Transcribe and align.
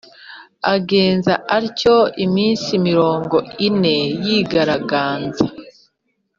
agenza 0.75 1.33
atyo 1.57 1.95
iminsi 2.25 2.71
mirongo 2.87 3.35
ine 3.67 3.97
yigaraganza. 4.25 5.45